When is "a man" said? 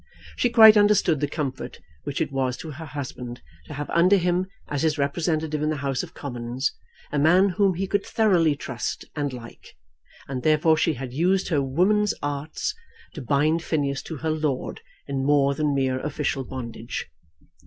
7.11-7.49